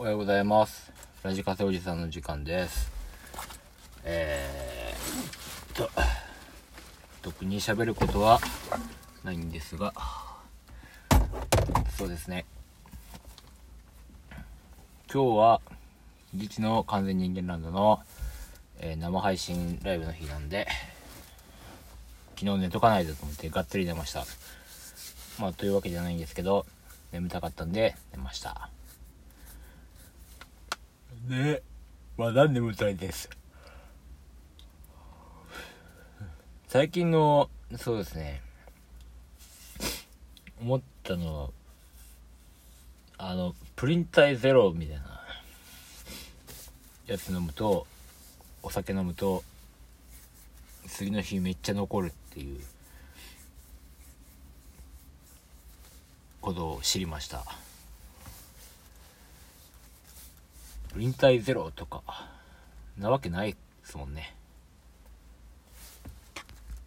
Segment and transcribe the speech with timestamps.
[0.00, 0.92] おはようございます。
[1.24, 2.88] ラジカセおじさんの時間です。
[4.04, 5.90] えーっと、
[7.20, 8.38] 特に喋ることは
[9.24, 9.92] ないんですが、
[11.96, 12.44] そうですね。
[15.12, 15.60] 今日は、
[16.32, 17.98] ギチの完全人間ランドの、
[18.78, 20.68] えー生配信ライブの日なんで、
[22.36, 24.24] 昨日寝とかないとと思ってがっつり寝ました。
[25.40, 26.66] まあ、というわけじゃないんですけど、
[27.10, 28.70] 眠たかったんで寝ました。
[31.28, 31.62] で、
[32.16, 33.28] まだ眠たいです。
[36.68, 38.40] 最近の、そうですね、
[40.58, 41.50] 思ったのは、
[43.18, 45.20] あの、プリン体ゼロみたいな
[47.06, 47.86] やつ飲むと、
[48.62, 49.44] お酒飲むと、
[50.86, 52.64] 次の日めっちゃ残るっていう
[56.40, 57.44] ことを知りました。
[60.96, 62.02] 引退ゼロとか、
[62.96, 64.37] なわけないですもんね。